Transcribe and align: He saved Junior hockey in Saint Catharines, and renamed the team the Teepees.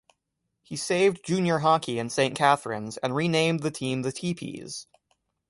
He 0.63 0.77
saved 0.77 1.23
Junior 1.23 1.59
hockey 1.59 1.99
in 1.99 2.09
Saint 2.09 2.35
Catharines, 2.35 2.97
and 3.03 3.15
renamed 3.15 3.59
the 3.59 3.69
team 3.69 4.01
the 4.01 4.11
Teepees. 4.11 4.87